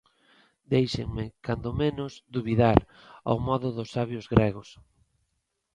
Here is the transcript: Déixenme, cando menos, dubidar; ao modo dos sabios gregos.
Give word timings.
Déixenme, 0.73 1.25
cando 1.45 1.69
menos, 1.83 2.13
dubidar; 2.35 2.79
ao 3.29 3.37
modo 3.47 3.67
dos 3.77 3.89
sabios 3.95 4.25
gregos. 4.33 4.69